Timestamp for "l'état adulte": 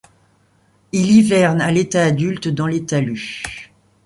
1.71-2.47